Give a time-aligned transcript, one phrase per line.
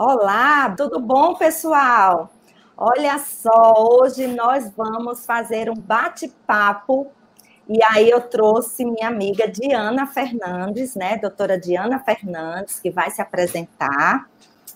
[0.00, 2.30] Olá, tudo bom, pessoal?
[2.76, 7.10] Olha só, hoje nós vamos fazer um bate-papo
[7.68, 13.20] e aí eu trouxe minha amiga Diana Fernandes, né, doutora Diana Fernandes, que vai se
[13.20, 14.30] apresentar.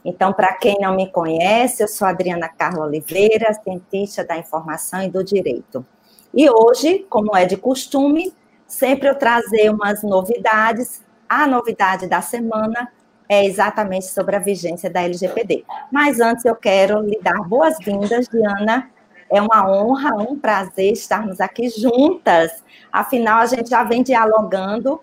[0.04, 5.08] Então, para quem não me conhece, eu sou Adriana Carla Oliveira, cientista da informação e
[5.08, 5.86] do direito.
[6.34, 8.34] E hoje, como é de costume,
[8.66, 11.00] sempre eu trazer umas novidades.
[11.28, 12.90] A novidade da semana
[13.32, 15.64] é exatamente sobre a vigência da LGPD.
[15.90, 18.90] Mas antes eu quero lhe dar boas-vindas, Diana.
[19.30, 22.62] É uma honra, um prazer estarmos aqui juntas.
[22.92, 25.00] Afinal, a gente já vem dialogando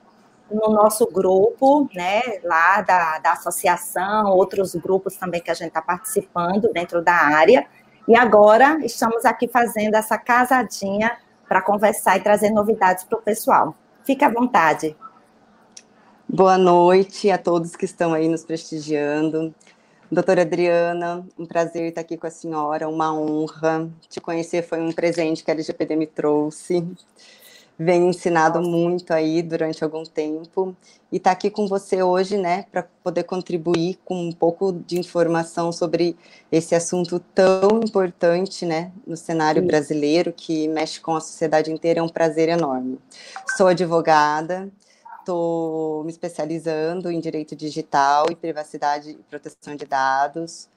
[0.51, 5.81] no nosso grupo, né, lá da, da associação, outros grupos também que a gente está
[5.81, 7.65] participando dentro da área.
[8.07, 13.75] E agora estamos aqui fazendo essa casadinha para conversar e trazer novidades para o pessoal.
[14.03, 14.95] Fique à vontade.
[16.31, 19.51] Boa noite a todos que estão aí nos prestigiando.
[20.11, 23.89] Doutora Adriana, um prazer estar aqui com a senhora, uma honra.
[24.07, 26.85] Te conhecer foi um presente que a LGPD me trouxe
[27.79, 30.75] vem ensinado muito aí durante algum tempo
[31.09, 35.71] e está aqui com você hoje, né, para poder contribuir com um pouco de informação
[35.71, 36.17] sobre
[36.51, 42.01] esse assunto tão importante, né, no cenário brasileiro que mexe com a sociedade inteira.
[42.01, 42.99] É um prazer enorme.
[43.55, 44.69] Sou advogada,
[45.29, 50.67] estou me especializando em direito digital e privacidade e proteção de dados.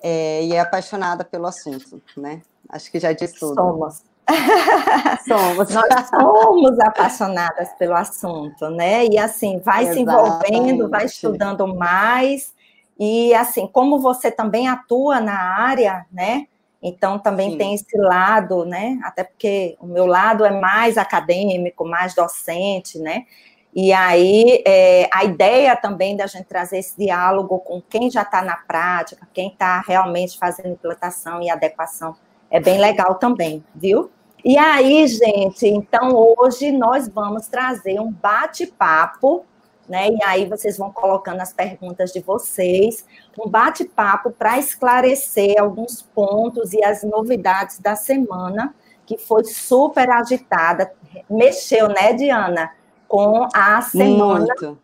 [0.00, 2.40] É, e é apaixonada pelo assunto, né?
[2.68, 3.54] Acho que já diz tudo.
[3.54, 4.04] Somos.
[5.26, 5.74] somos.
[5.74, 9.06] Nós somos apaixonadas pelo assunto, né?
[9.06, 9.94] E assim, vai Exatamente.
[9.94, 12.54] se envolvendo, vai estudando mais.
[12.96, 16.46] E assim, como você também atua na área, né?
[16.80, 17.58] Então também Sim.
[17.58, 19.00] tem esse lado, né?
[19.02, 23.24] Até porque o meu lado é mais acadêmico, mais docente, né?
[23.74, 28.42] E aí é, a ideia também da gente trazer esse diálogo com quem já está
[28.42, 32.16] na prática, quem está realmente fazendo implantação e adequação,
[32.50, 34.10] é bem legal também, viu?
[34.44, 39.44] E aí, gente, então hoje nós vamos trazer um bate-papo,
[39.88, 40.08] né?
[40.10, 43.04] E aí vocês vão colocando as perguntas de vocês,
[43.38, 48.74] um bate-papo para esclarecer alguns pontos e as novidades da semana,
[49.04, 50.92] que foi super agitada,
[51.28, 52.70] mexeu, né, Diana,
[53.08, 54.78] com a semana Muito.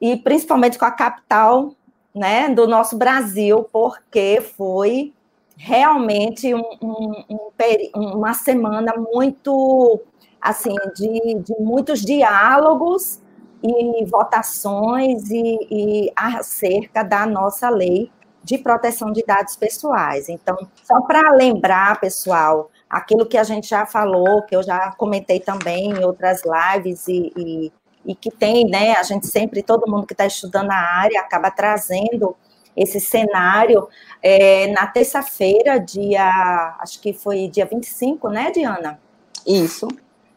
[0.00, 1.72] e principalmente com a capital,
[2.14, 5.14] né, do nosso Brasil, porque foi
[5.56, 10.00] realmente um, um, um, uma semana muito
[10.40, 13.20] assim de, de, muitos diálogos
[13.62, 18.10] e votações e, e acerca da nossa lei
[18.42, 20.28] de proteção de dados pessoais.
[20.28, 25.40] Então, só para lembrar, pessoal, aquilo que a gente já falou, que eu já comentei
[25.40, 27.72] também em outras lives e, e,
[28.04, 28.92] e que tem, né?
[28.92, 32.36] A gente sempre, todo mundo que está estudando a área acaba trazendo
[32.76, 33.88] esse cenário.
[34.22, 39.00] É, na terça-feira, dia, acho que foi dia 25, né, Diana?
[39.46, 39.88] Isso.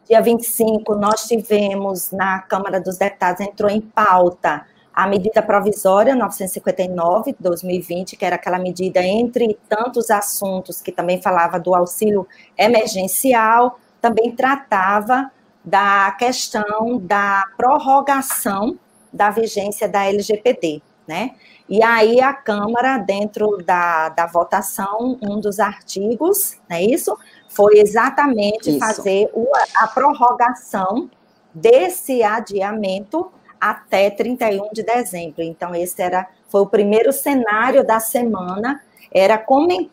[0.07, 4.65] Dia 25, nós tivemos na Câmara dos Deputados, entrou em pauta
[4.95, 11.59] a medida provisória 959 2020, que era aquela medida entre tantos assuntos que também falava
[11.59, 12.25] do auxílio
[12.57, 15.29] emergencial, também tratava
[15.63, 18.79] da questão da prorrogação
[19.11, 21.31] da vigência da LGPD, né?
[21.67, 27.17] E aí a Câmara, dentro da, da votação, um dos artigos, não é isso?
[27.49, 28.79] Foi exatamente isso.
[28.79, 29.45] fazer o,
[29.75, 31.09] a prorrogação
[31.53, 35.41] desse adiamento até 31 de dezembro.
[35.41, 39.43] Então, esse era, foi o primeiro cenário da semana, era,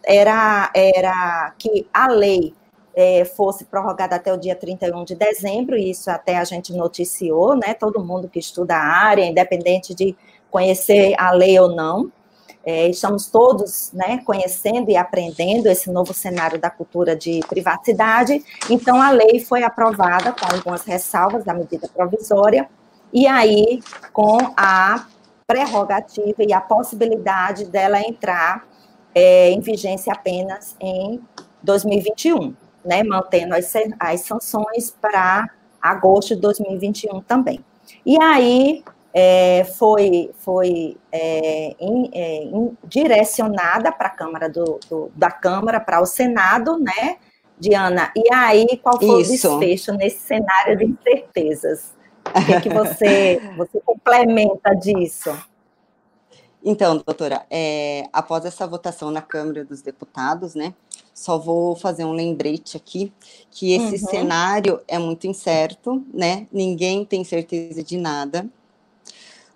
[0.05, 2.55] era, era que a lei
[2.95, 7.57] é, fosse prorrogada até o dia 31 de dezembro, e isso até a gente noticiou,
[7.57, 7.75] né?
[7.75, 10.17] Todo mundo que estuda a área, independente de
[10.51, 12.11] conhecer a lei ou não.
[12.65, 18.45] É, estamos todos né, conhecendo e aprendendo esse novo cenário da cultura de privacidade.
[18.71, 22.69] Então, a lei foi aprovada com algumas ressalvas da medida provisória,
[23.13, 23.81] e aí
[24.13, 25.07] com a
[25.47, 28.67] prerrogativa e a possibilidade dela entrar
[29.15, 31.21] é, em vigência apenas em
[31.63, 32.55] 2021,
[32.85, 35.49] né, mantendo as, as sanções para
[35.81, 37.65] agosto de 2021 também.
[38.07, 38.83] E aí,
[39.15, 45.79] é, foi, foi é, in, é, in, direcionada para a Câmara do, do, da Câmara
[45.81, 47.17] para o Senado, né,
[47.59, 48.11] Diana?
[48.17, 49.55] E aí, qual foi Isso.
[49.55, 51.95] o desfecho nesse cenário de incertezas?
[52.35, 55.31] O que, que você, você complementa disso?
[56.65, 60.73] Então, doutora, é, após essa votação na Câmara dos Deputados, né,
[61.13, 63.13] só vou fazer um lembrete aqui,
[63.51, 64.11] que esse uhum.
[64.11, 68.49] cenário é muito incerto, né, ninguém tem certeza de nada,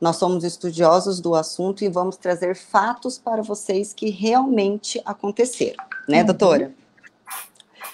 [0.00, 6.20] Nós somos estudiosos do assunto e vamos trazer fatos para vocês que realmente aconteceram, né,
[6.20, 6.26] uhum.
[6.26, 6.74] doutora?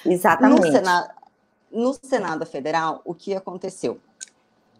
[0.05, 0.67] Exatamente.
[0.67, 1.11] No Senado,
[1.71, 4.01] no Senado Federal, o que aconteceu?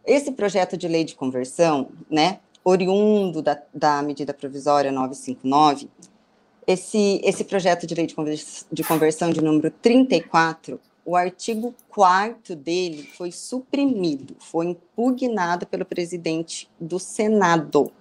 [0.05, 5.89] Esse projeto de lei de conversão, né, oriundo da, da medida provisória 959,
[6.67, 12.55] esse, esse projeto de lei de, conversão de conversão de número 34, o artigo 4
[12.55, 17.93] dele foi suprimido, foi impugnado pelo presidente do Senado.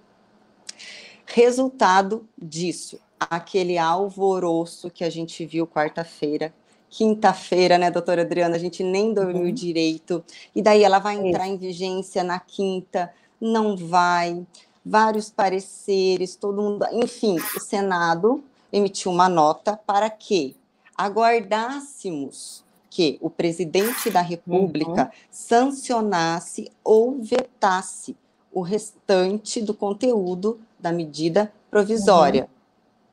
[1.26, 6.54] Resultado disso, aquele alvoroço que a gente viu quarta-feira,
[6.92, 8.56] quinta-feira, né, doutora Adriana?
[8.56, 9.52] A gente nem dormiu uhum.
[9.52, 10.22] direito.
[10.54, 11.54] E daí ela vai entrar Isso.
[11.54, 13.10] em vigência na quinta,
[13.40, 14.46] não vai.
[14.84, 16.86] Vários pareceres, todo mundo.
[16.92, 20.54] Enfim, o Senado emitiu uma nota para que
[20.94, 25.10] aguardássemos que o presidente da República uhum.
[25.30, 28.14] sancionasse ou vetasse
[28.52, 32.42] o restante do conteúdo da medida provisória.
[32.42, 32.61] Uhum.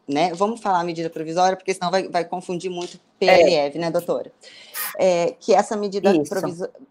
[0.10, 0.34] Né?
[0.34, 3.80] Vamos falar medida provisória, porque senão vai, vai confundir muito PLF, é.
[3.80, 4.32] né, doutora?
[4.98, 6.12] É, que, essa medida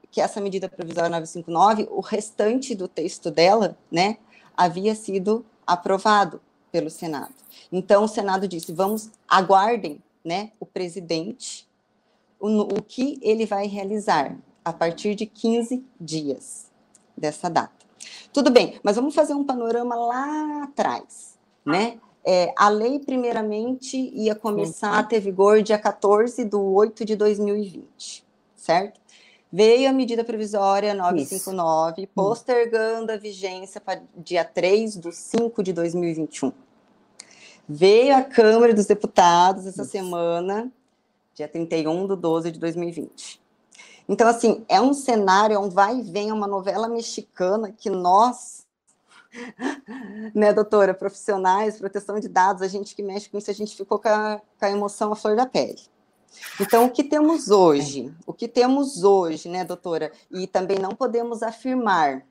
[0.09, 4.19] que essa medida provisória 959, o restante do texto dela, né,
[4.57, 7.35] havia sido aprovado pelo Senado.
[7.73, 11.69] Então, o Senado disse: vamos, aguardem né, o presidente
[12.39, 16.71] o, o que ele vai realizar a partir de 15 dias
[17.17, 17.73] dessa data.
[18.33, 21.99] Tudo bem, mas vamos fazer um panorama lá atrás, né?
[22.31, 28.23] É, a lei, primeiramente, ia começar a ter vigor dia 14 de 8 de 2020,
[28.55, 29.01] certo?
[29.51, 32.11] Veio a medida provisória 959, Isso.
[32.15, 36.53] postergando a vigência para dia 3 de 5 de 2021.
[37.67, 39.91] Veio a Câmara dos Deputados essa Isso.
[39.91, 40.71] semana
[41.35, 43.41] dia 31 de 12 de 2020.
[44.07, 47.89] Então, assim, é um cenário, é um vai e vem, é uma novela mexicana que
[47.89, 48.67] nós,
[50.35, 53.99] né, doutora, profissionais, proteção de dados, a gente que mexe com isso, a gente ficou
[53.99, 55.81] com a, com a emoção à flor da pele.
[56.61, 58.15] Então, o que temos hoje?
[58.27, 60.13] O que temos hoje, né, doutora?
[60.31, 62.23] E também não podemos afirmar.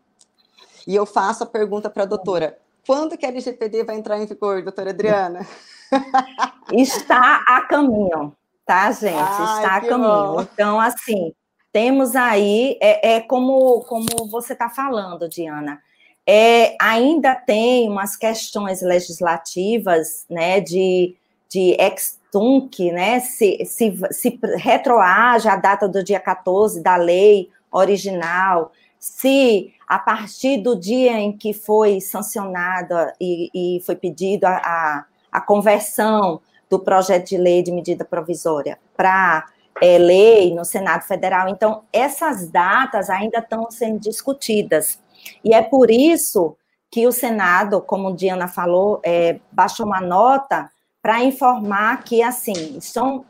[0.85, 4.25] E eu faço a pergunta para a doutora: quando que a LGPD vai entrar em
[4.25, 5.45] vigor, doutora Adriana?
[6.71, 8.35] Está a caminho
[8.67, 9.15] tá, gente?
[9.15, 10.33] Ai, está a caminho.
[10.33, 10.41] Bom.
[10.41, 11.33] Então, assim,
[11.71, 15.81] temos aí, é, é como, como você está falando, Diana,
[16.29, 21.15] é, ainda tem umas questões legislativas, né, de,
[21.47, 28.73] de ex-tunc, né, se, se, se retroage a data do dia 14 da lei original,
[28.99, 35.05] se a partir do dia em que foi sancionada e, e foi pedido a, a,
[35.31, 39.45] a conversão do projeto de lei de medida provisória para
[39.81, 41.47] é, lei no Senado Federal.
[41.47, 44.99] Então, essas datas ainda estão sendo discutidas.
[45.43, 46.55] E é por isso
[46.89, 50.71] que o Senado, como Diana falou, é, baixou uma nota
[51.01, 53.25] para informar que, assim, estão,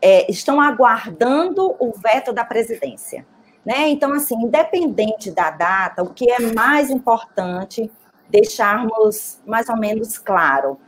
[0.00, 3.26] é, estão aguardando o veto da presidência.
[3.64, 3.88] Né?
[3.88, 7.90] Então, assim, independente da data, o que é mais importante
[8.28, 10.78] deixarmos mais ou menos claro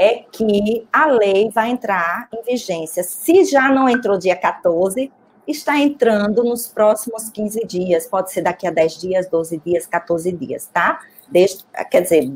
[0.00, 3.02] é que a lei vai entrar em vigência.
[3.02, 5.12] Se já não entrou dia 14,
[5.46, 10.32] está entrando nos próximos 15 dias, pode ser daqui a 10 dias, 12 dias, 14
[10.32, 11.00] dias, tá?
[11.28, 12.32] Desde, quer dizer,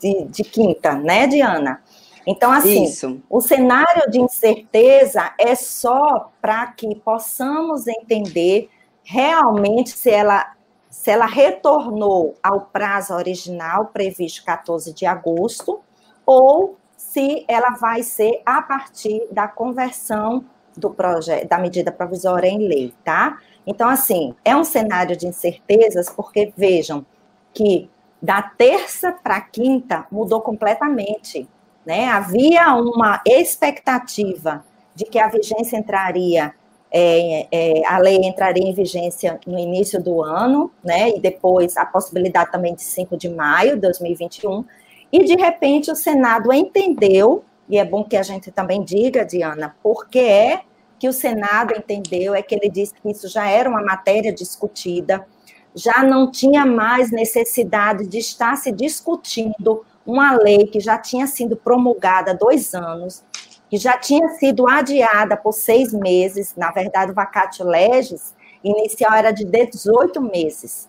[0.00, 1.82] de, de quinta, né, Diana?
[2.24, 3.20] Então, assim, Isso.
[3.28, 8.70] o cenário de incerteza é só para que possamos entender
[9.02, 10.54] realmente se ela,
[10.88, 15.80] se ela retornou ao prazo original previsto 14 de agosto
[16.24, 16.77] ou
[17.18, 20.44] se ela vai ser a partir da conversão
[20.76, 23.38] do projeto, da medida provisória em lei, tá?
[23.66, 27.04] Então, assim, é um cenário de incertezas, porque vejam
[27.52, 27.90] que
[28.22, 31.48] da terça para quinta mudou completamente,
[31.84, 32.06] né?
[32.06, 36.54] Havia uma expectativa de que a vigência entraria,
[36.88, 41.10] é, é, a lei entraria em vigência no início do ano, né?
[41.10, 44.64] E depois a possibilidade também de 5 de maio de 2021.
[45.10, 49.74] E, de repente, o Senado entendeu, e é bom que a gente também diga, Diana,
[49.82, 50.60] porque é
[50.98, 55.26] que o Senado entendeu, é que ele disse que isso já era uma matéria discutida,
[55.74, 61.56] já não tinha mais necessidade de estar se discutindo uma lei que já tinha sido
[61.56, 63.22] promulgada há dois anos,
[63.70, 68.34] que já tinha sido adiada por seis meses, na verdade, o vacatio legis
[68.64, 70.88] inicial era de 18 meses.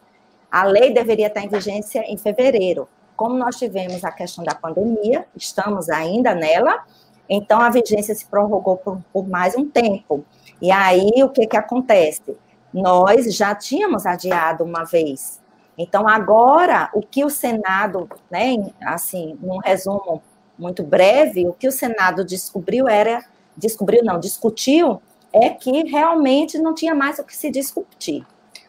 [0.50, 2.88] A lei deveria estar em vigência em fevereiro
[3.20, 6.86] como nós tivemos a questão da pandemia, estamos ainda nela,
[7.28, 10.24] então a vigência se prorrogou por, por mais um tempo.
[10.62, 12.38] E aí o que, que acontece?
[12.74, 15.42] Nós já tínhamos adiado uma vez.
[15.78, 20.24] Então, agora, o que o Senado, né, assim, num resumo
[20.58, 23.22] muito breve, o que o Senado descobriu era,
[23.58, 25.02] descobriu não, discutiu,
[25.34, 28.26] é que realmente não tinha mais o que se discutir.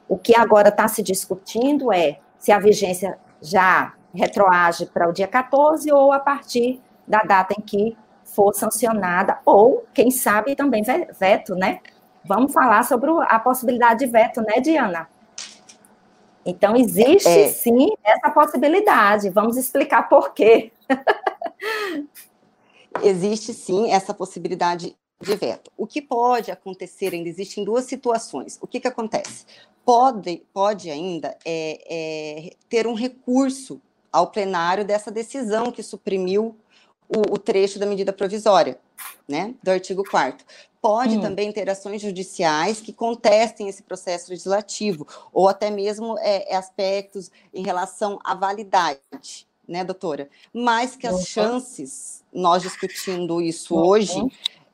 [0.09, 5.29] O que agora está se discutindo é se a vigência já retroage para o dia
[5.29, 10.83] 14 ou a partir da data em que for sancionada, ou, quem sabe, também
[11.19, 11.81] veto, né?
[12.25, 15.09] Vamos falar sobre a possibilidade de veto, né, Diana?
[16.45, 17.49] Então, existe é.
[17.49, 19.31] sim essa possibilidade.
[19.31, 20.73] Vamos explicar por quê.
[23.03, 25.71] existe sim essa possibilidade de veto.
[25.77, 28.59] O que pode acontecer ainda existem duas situações.
[28.61, 29.45] O que, que acontece?
[29.85, 33.81] Pode, pode ainda é, é, ter um recurso
[34.13, 36.57] ao plenário dessa decisão que suprimiu
[37.09, 38.79] o, o trecho da medida provisória,
[39.29, 40.45] né, do artigo 4
[40.81, 41.21] Pode hum.
[41.21, 47.63] também ter ações judiciais que contestem esse processo legislativo, ou até mesmo é, aspectos em
[47.63, 50.31] relação à validade, né, doutora?
[50.55, 54.19] Mas que as chances, nós discutindo isso hoje,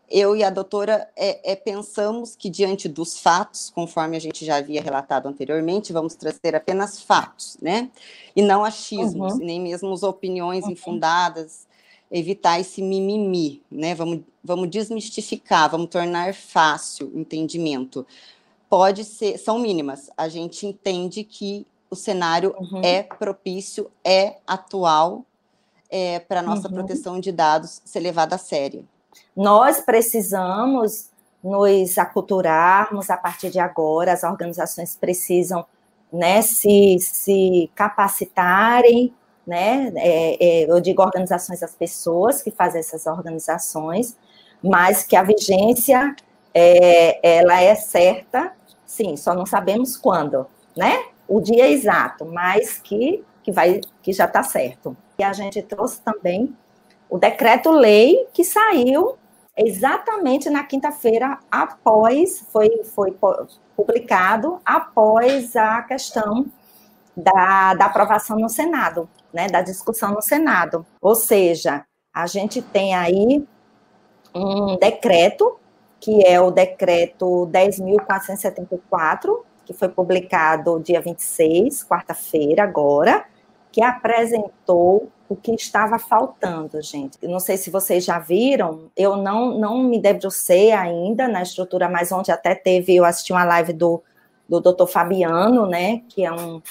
[0.08, 4.56] eu e a doutora é, é, pensamos que, diante dos fatos, conforme a gente já
[4.56, 7.90] havia relatado anteriormente, vamos trazer apenas fatos, né?
[8.34, 9.38] E não achismos, uhum.
[9.38, 10.72] nem mesmo opiniões uhum.
[10.72, 11.66] infundadas,
[12.10, 13.94] evitar esse mimimi, né?
[13.94, 18.06] Vamos, vamos desmistificar, vamos tornar fácil o entendimento.
[18.68, 20.08] Pode ser, são mínimas.
[20.16, 22.80] A gente entende que o cenário uhum.
[22.82, 25.24] é propício, é atual
[25.90, 26.74] é, para a nossa uhum.
[26.74, 28.86] proteção de dados ser levada a sério.
[29.36, 31.10] Nós precisamos
[31.42, 35.64] nos aculturarmos a partir de agora, as organizações precisam
[36.12, 39.12] né, se, se capacitarem,
[39.46, 39.92] né?
[39.96, 44.16] É, é, eu digo organizações as pessoas que fazem essas organizações,
[44.62, 46.16] mas que a vigência
[46.52, 48.52] é, ela é certa,
[48.84, 50.46] sim, só não sabemos quando,
[50.76, 51.04] né?
[51.28, 54.96] O dia exato, mas que, que, vai, que já está certo.
[55.18, 56.56] E a gente trouxe também
[57.08, 59.16] o decreto-lei que saiu
[59.56, 63.16] exatamente na quinta-feira após, foi, foi
[63.74, 66.46] publicado após a questão
[67.16, 70.84] da, da aprovação no Senado, né, da discussão no Senado.
[71.00, 73.46] Ou seja, a gente tem aí
[74.34, 75.58] um decreto,
[75.98, 83.24] que é o decreto 10.474, que foi publicado dia 26, quarta-feira, agora,
[83.72, 87.18] que apresentou o que estava faltando, gente.
[87.22, 92.12] não sei se vocês já viram, eu não, não me debrucei ainda na estrutura, mas
[92.12, 94.02] onde até teve, eu assisti uma live do,
[94.48, 96.62] do doutor Fabiano, né, que é um,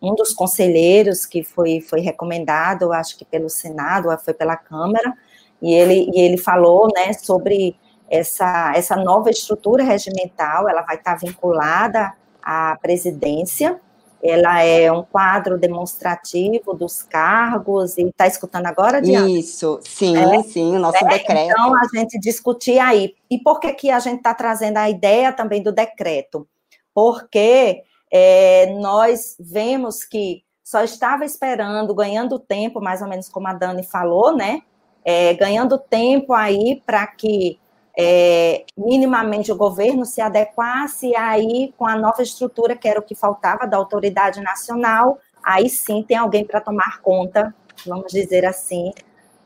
[0.00, 5.12] um dos conselheiros que foi, foi recomendado, acho que pelo Senado, foi pela Câmara,
[5.60, 7.76] e ele, e ele falou, né, sobre
[8.08, 13.80] essa, essa nova estrutura regimental, ela vai estar vinculada à presidência,
[14.24, 19.28] ela é um quadro demonstrativo dos cargos, e está escutando agora, Diana?
[19.28, 21.50] Isso, sim, é, sim, o nosso é, decreto.
[21.50, 23.14] Então, a gente discutir aí.
[23.30, 26.48] E por que, que a gente está trazendo a ideia também do decreto?
[26.94, 33.52] Porque é, nós vemos que só estava esperando, ganhando tempo, mais ou menos como a
[33.52, 34.62] Dani falou, né?
[35.04, 37.58] É, ganhando tempo aí para que
[37.96, 43.14] é, minimamente o governo se adequasse aí com a nova estrutura, que era o que
[43.14, 47.54] faltava da autoridade nacional, aí sim tem alguém para tomar conta,
[47.86, 48.92] vamos dizer assim,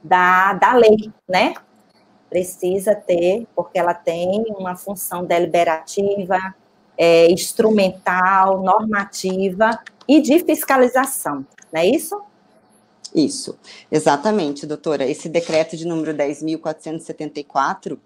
[0.02, 1.54] da, da lei, né?
[2.30, 6.38] Precisa ter, porque ela tem uma função deliberativa,
[6.96, 12.20] é, instrumental, normativa e de fiscalização, não é isso?
[13.14, 13.58] Isso,
[13.90, 15.06] exatamente, doutora.
[15.06, 17.98] Esse decreto de número 10.474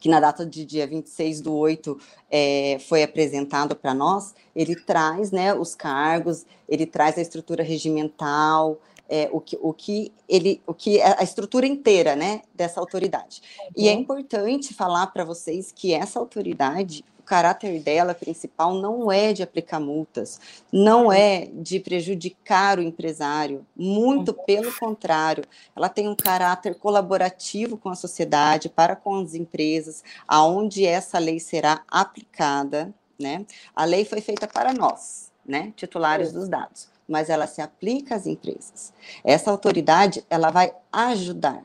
[0.00, 1.98] que na data de dia 26 do 8
[2.30, 8.80] é, foi apresentado para nós, ele traz né, os cargos, ele traz a estrutura regimental,
[9.08, 13.42] é, o, que, o que ele, o que é a estrutura inteira, né, dessa autoridade.
[13.60, 13.68] Uhum.
[13.76, 14.00] E é uhum.
[14.00, 20.40] importante falar para vocês que essa autoridade caráter dela principal não é de aplicar multas,
[20.72, 24.44] não é de prejudicar o empresário, muito uhum.
[24.44, 25.44] pelo contrário,
[25.76, 31.38] ela tem um caráter colaborativo com a sociedade, para com as empresas, aonde essa lei
[31.38, 33.44] será aplicada, né?
[33.76, 38.26] A lei foi feita para nós, né, titulares dos dados, mas ela se aplica às
[38.26, 38.92] empresas.
[39.24, 41.64] Essa autoridade, ela vai ajudar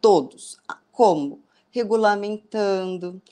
[0.00, 0.58] todos,
[0.90, 3.22] como regulamentando,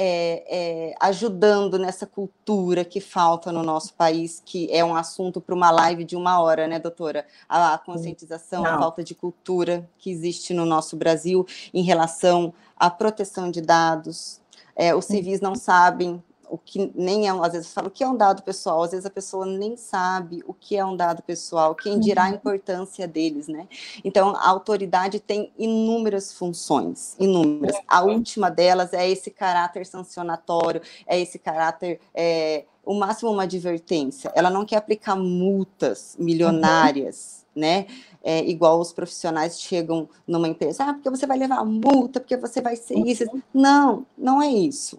[0.00, 5.52] é, é, ajudando nessa cultura que falta no nosso país, que é um assunto para
[5.52, 7.26] uma live de uma hora, né, doutora?
[7.48, 8.74] A, a conscientização, Não.
[8.74, 11.44] a falta de cultura que existe no nosso Brasil
[11.74, 14.40] em relação à proteção de dados.
[14.76, 18.08] É, os civis não sabem o que nem é, às vezes fala o que é
[18.08, 21.74] um dado pessoal, às vezes a pessoa nem sabe o que é um dado pessoal,
[21.74, 22.34] quem dirá a uhum.
[22.34, 23.68] importância deles, né?
[24.04, 27.76] Então, a autoridade tem inúmeras funções, inúmeras.
[27.86, 28.14] A uhum.
[28.14, 34.32] última delas é esse caráter sancionatório, é esse caráter é, o máximo uma advertência.
[34.34, 37.60] Ela não quer aplicar multas milionárias, uhum.
[37.62, 37.86] né?
[38.22, 42.60] É, igual os profissionais chegam numa empresa, ah, porque você vai levar multa, porque você
[42.60, 43.24] vai ser isso.
[43.54, 44.98] Não, não é isso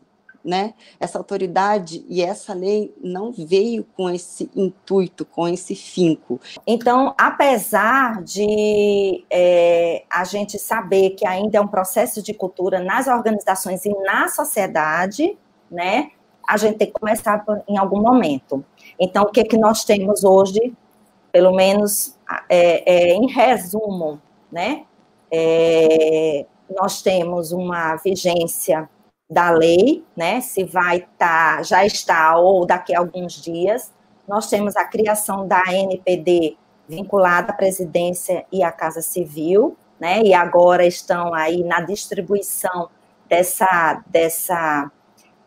[0.50, 0.74] né?
[1.00, 6.41] Essa autoridade e essa lei não veio com esse intuito, com esse finco.
[6.65, 13.06] Então, apesar de é, a gente saber que ainda é um processo de cultura nas
[13.06, 15.38] organizações e na sociedade,
[15.70, 16.10] né?
[16.48, 18.65] A gente tem que começar em algum momento.
[19.00, 20.74] Então, o que que nós temos hoje,
[21.32, 22.18] pelo menos
[22.50, 24.20] é, é, em resumo,
[24.51, 24.84] né?
[25.32, 28.89] É, nós temos uma vigência
[29.30, 30.42] da lei, né?
[30.42, 33.92] Se vai estar, tá, já está ou daqui a alguns dias.
[34.28, 36.58] Nós temos a criação da NPD
[36.88, 40.22] vinculada à presidência e à Casa Civil, né?
[40.24, 42.90] E agora estão aí na distribuição
[43.28, 44.92] dessa dessa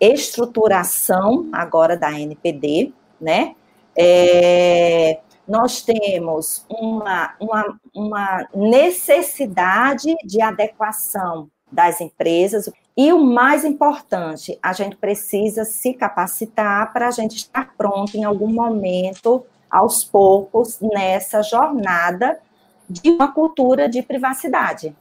[0.01, 3.55] estruturação agora da NPD, né?
[3.97, 12.71] É, nós temos uma, uma, uma necessidade de adequação das empresas.
[12.97, 18.25] E o mais importante, a gente precisa se capacitar para a gente estar pronto em
[18.25, 22.39] algum momento, aos poucos, nessa jornada
[22.89, 24.95] de uma cultura de privacidade.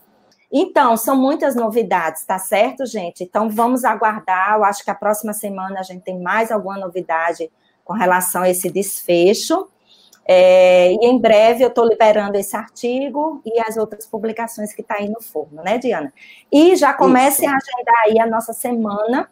[0.49, 3.23] Então, são muitas novidades, tá certo, gente?
[3.23, 4.55] Então, vamos aguardar.
[4.55, 7.49] Eu acho que a próxima semana a gente tem mais alguma novidade
[7.83, 9.67] com relação a esse desfecho.
[10.25, 14.95] É, e em breve eu estou liberando esse artigo e as outras publicações que está
[14.95, 16.13] aí no forno, né, Diana?
[16.51, 19.29] E já comecem a agendar aí a nossa semana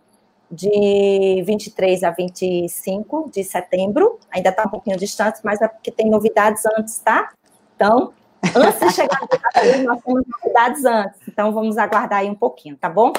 [0.52, 4.20] de 23 a 25 de setembro.
[4.32, 7.32] Ainda está um pouquinho distante, mas é porque tem novidades antes, tá?
[7.76, 8.12] Então,
[8.56, 9.28] antes de chegar no
[9.86, 11.20] nós temos novidades antes.
[11.28, 13.14] Então, vamos aguardar aí um pouquinho, tá bom?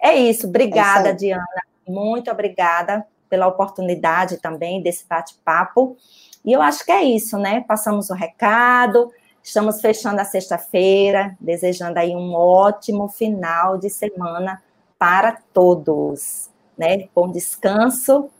[0.00, 0.46] É isso.
[0.46, 1.44] Obrigada, é isso Diana.
[1.86, 5.96] Muito obrigada pela oportunidade também desse bate-papo.
[6.44, 7.64] E eu acho que é isso, né?
[7.66, 9.12] Passamos o recado,
[9.42, 14.62] estamos fechando a sexta-feira, desejando aí um ótimo final de semana
[14.98, 17.08] para todos, né?
[17.14, 18.30] Bom descanso.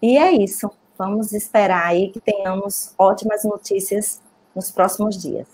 [0.00, 0.70] E é isso.
[0.96, 4.20] Vamos esperar aí que tenhamos ótimas notícias
[4.54, 5.46] nos próximos dias.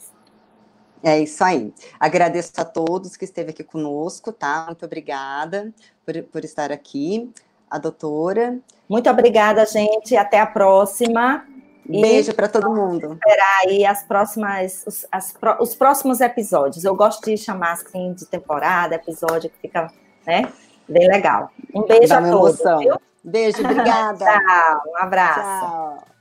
[1.03, 1.73] É isso aí.
[2.01, 4.65] Agradeço a todos que esteve aqui conosco, tá?
[4.67, 5.71] Muito obrigada
[6.05, 7.31] por, por estar aqui.
[7.71, 8.59] A doutora.
[8.89, 10.17] Muito obrigada, gente.
[10.17, 11.45] Até a próxima.
[11.87, 13.13] Beijo para todo mundo.
[13.13, 16.85] Esperar aí as próximas, os, as, os próximos episódios.
[16.85, 19.93] Eu gosto de chamar assim de temporada, episódio que fica,
[20.27, 20.51] né,
[20.89, 21.51] bem legal.
[21.75, 22.61] Um beijo Dá a todos.
[22.61, 22.79] Emoção.
[22.79, 23.01] Viu?
[23.23, 24.25] Beijo, obrigada.
[24.25, 25.41] Tchau, um abraço.
[25.41, 26.14] Tchau.